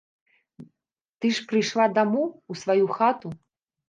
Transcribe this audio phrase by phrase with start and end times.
[1.19, 3.27] Ты ж прыйшла дамоў, у сваю хату.